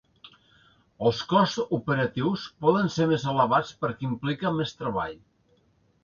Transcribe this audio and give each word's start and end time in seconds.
Els 1.09 1.17
costs 1.33 1.59
operatius 1.77 2.45
poden 2.67 2.89
ser 2.95 3.07
més 3.11 3.25
elevats 3.33 3.75
perquè 3.83 4.07
implica 4.09 4.53
més 4.61 4.73
treball. 4.79 5.13